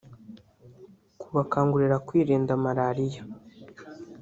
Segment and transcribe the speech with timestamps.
[1.19, 3.21] kubakangurira kwirinda Marariya